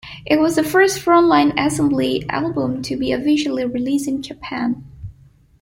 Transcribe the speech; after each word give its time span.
It 0.25 0.39
was 0.39 0.55
the 0.55 0.63
first 0.63 0.97
Front 0.97 1.27
Line 1.27 1.55
Assembly 1.59 2.25
album 2.27 2.81
to 2.81 2.97
be 2.97 3.11
officially 3.11 3.65
released 3.65 4.07
in 4.07 4.23
Japan. 4.23 4.83